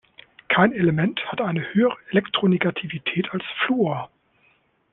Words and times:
Kein 0.47 0.71
Element 0.73 1.21
hat 1.31 1.41
eine 1.41 1.75
höhere 1.75 1.95
Elektronegativität 2.09 3.29
als 3.31 3.43
Fluor. 3.63 4.09